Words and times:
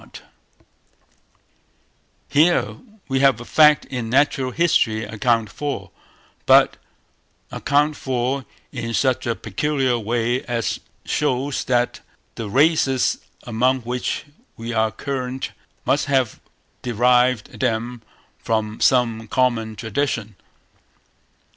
Here 2.27 2.77
we 3.07 3.19
have 3.19 3.39
a 3.39 3.45
fact 3.45 3.85
in 3.85 4.09
natural 4.09 4.49
history 4.49 5.03
accounted 5.03 5.51
for, 5.51 5.91
but 6.47 6.77
accounted 7.51 7.97
for 7.97 8.45
in 8.71 8.95
such 8.95 9.27
a 9.27 9.35
peculiar 9.35 9.99
way 9.99 10.43
as 10.45 10.79
shows 11.05 11.63
that 11.65 11.99
the 12.33 12.49
races 12.49 13.19
among 13.43 13.81
which 13.83 14.25
they 14.57 14.73
are 14.73 14.89
current 14.89 15.51
must 15.85 16.05
have 16.07 16.39
derived 16.81 17.59
them 17.59 18.01
from 18.39 18.81
some 18.81 19.27
common 19.27 19.75
tradition. 19.75 20.35